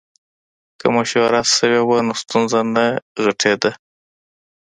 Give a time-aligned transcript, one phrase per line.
[0.79, 2.85] که مشوره سوې وه نو ستونزه نه
[3.23, 3.71] غټېده.